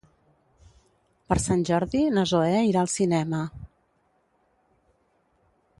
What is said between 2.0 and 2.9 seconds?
na Zoè irà